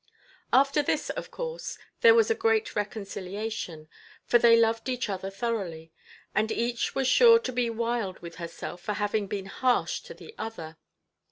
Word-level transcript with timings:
After 0.51 0.81
this, 0.81 1.11
of 1.11 1.29
course, 1.29 1.77
there 1.99 2.15
was 2.15 2.31
a 2.31 2.33
great 2.33 2.75
reconciliation. 2.75 3.87
For 4.25 4.39
they 4.39 4.57
loved 4.59 4.89
each 4.89 5.09
other 5.09 5.29
thoroughly; 5.29 5.91
and 6.33 6.51
each 6.51 6.95
was 6.95 7.07
sure 7.07 7.37
to 7.37 7.51
be 7.51 7.69
wild 7.69 8.17
with 8.17 8.37
herself 8.37 8.81
for 8.81 8.93
having 8.93 9.27
been 9.27 9.45
harsh 9.45 9.99
to 9.99 10.15
the 10.15 10.33
other. 10.39 10.77